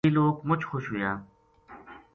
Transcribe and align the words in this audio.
ویہ 0.05 0.15
لوک 0.17 0.35
مچ 0.47 0.61
خوش 0.69 0.85
ہویا 0.91 1.11